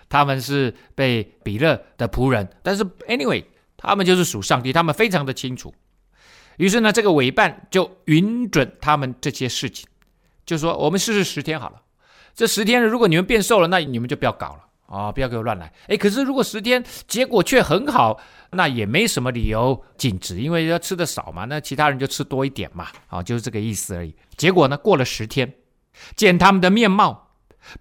[0.10, 3.44] 他们是被比勒的仆人，但是 anyway，
[3.78, 5.74] 他们就是属上帝，他们非常的清楚。
[6.58, 9.88] 于是呢，这个委办就允准他们这些事情，
[10.46, 11.82] 就说我们试试十天好了。
[12.34, 15.74] 这十天如果你们变瘦了，那你们就不要搞了啊、不要给我乱来。
[15.88, 18.20] 诶，可是如果十天结果却很好，
[18.52, 24.16] 那也没什么理由禁止，因为要吃的少嘛，那其他人就吃多一点嘛，啊、就是这个意思而已。
[24.38, 25.52] 结果呢，过了十天，
[26.16, 27.25] 见他们的面貌。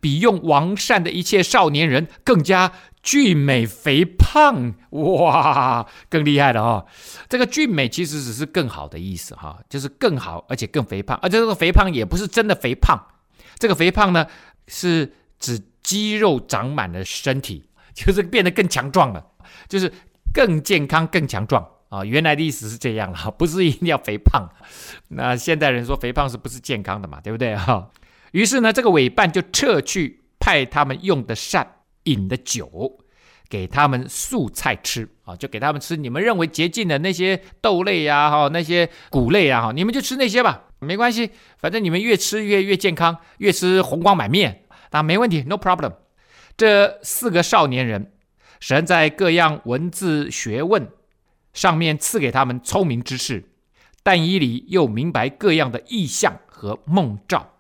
[0.01, 2.73] 比用王善的一切少年人更加
[3.03, 6.87] 俊美肥胖，哇，更厉害了哈、
[7.29, 12.99] 这个俊美其实只是更好的意思哈，就是更好而且更肥胖，而且这个肥胖也不是真的肥胖，
[13.59, 14.27] 这个肥胖呢
[14.69, 19.23] 是指肌肉长满了身体，就是变得更强壮了，
[19.69, 19.93] 就是
[20.33, 22.03] 更健康、更强壮啊。
[22.03, 24.49] 原来的意思是这样了，不是一定要肥胖。
[25.09, 27.21] 那现代人说肥胖是不是健康的嘛？
[27.21, 27.91] 对不对哈？
[28.35, 32.99] 于是呢，这个委办就撤去派他们用的膳、饮的酒，
[33.49, 45.93] 给他们素菜吃啊，就给他们吃你们认为洁净的那些豆类呀，哈，那些谷类啊，哈，你们就吃那些吧，没关系，反正你们越吃越越健康，越吃红光满面，那没问题，no problem。
[46.57, 48.11] 这四个少年人，
[48.59, 50.89] 神在各样文字学问
[51.53, 53.45] 上面赐给他们聪明知识，
[54.03, 57.54] 但以理又明白各样的意象和梦兆。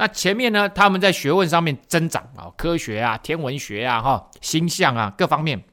[0.00, 5.64] 那前面呢，他们在学问上面增长啊，科学啊、天文学啊、哈星象啊各方面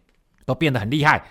[0.45, 1.27] 都变得很厉害。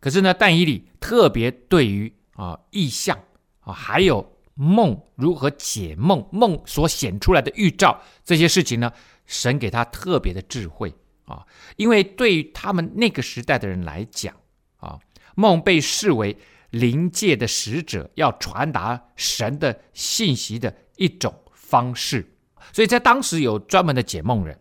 [0.00, 3.16] 可是呢，但以理特别对于啊异象
[3.60, 8.92] 啊，还有梦如何解梦、梦所显出来的预兆这些事情呢，
[9.24, 10.92] 神给他特别的智慧
[11.26, 14.34] 啊，因为对于他们那个时代的人来讲
[14.78, 14.98] 啊，
[15.36, 16.36] 梦被视为
[16.70, 21.32] 灵界的使者要传达神的信息的一种
[21.72, 22.22] 方式，
[22.70, 24.54] 所以在当时有专门的解梦人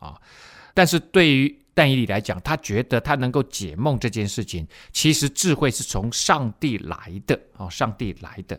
[0.00, 0.16] 啊，
[0.72, 6.96] 但是对于但以理来讲，他觉得他能够解梦这件事情，其实智慧是从上帝来
[7.26, 8.58] 的啊，上帝来的。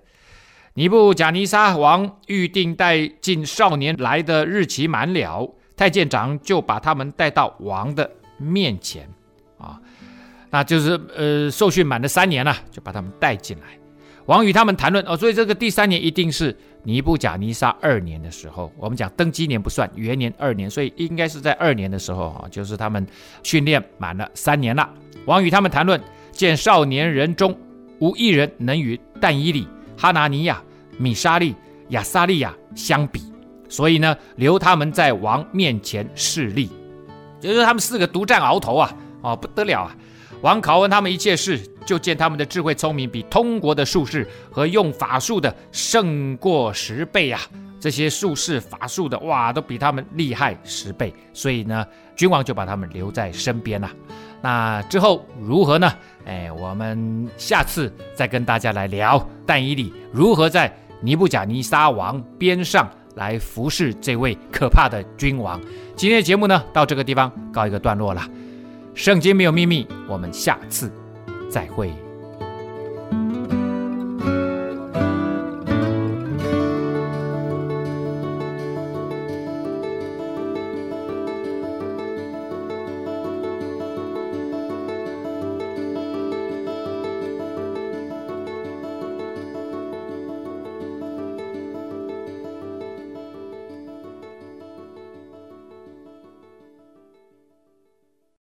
[0.75, 9.09] 尼布甲尼撒王预定带进少年来的日期满了，太监长就把他们带到王的面前
[9.57, 9.81] 啊，
[10.51, 13.65] 那就是呃受训满了三年了，就把他们带进来。
[14.27, 16.55] 王与他们谈论哦，所以这个第三年一定是。
[16.83, 23.05] 尼布甲尼撒二年的时候，我们讲登基年不算，元年二年，所以应该是在二年的时候啊，就是他们
[23.43, 24.89] 训练满了三年了。
[25.25, 26.01] 王与他们谈论，
[26.31, 27.55] 见少年人中
[27.99, 29.67] 无一人能与但以理、
[29.97, 30.61] 哈拿尼亚、
[30.97, 31.53] 米沙利、
[31.89, 33.21] 亚撒利亚相比，
[33.67, 36.69] 所以呢，留他们在王面前示例，
[37.41, 39.95] 就是他们四个独占鳌头啊，哦不得了啊！
[40.41, 41.59] 王考问他们一切事。
[41.85, 47.41] 就见他们的智慧聪明比通国的术士和用法术的胜过十倍啊！
[47.79, 51.11] 这些术士法术的哇，都比他们厉害十倍。
[51.33, 51.83] 所以呢，
[52.15, 53.89] 君王就把他们留在身边了。
[54.39, 55.91] 那之后如何呢？
[56.27, 60.71] 哎，我们下次再跟大家来聊但以理如何在
[61.01, 65.59] 尼布甲尼撒王边上来服侍这位可怕的君王。
[65.95, 68.21] 今天的节目呢，到这个地方告一个段落了。
[68.93, 70.91] 圣经没有秘密，我们下次。
[71.49, 71.91] 再会。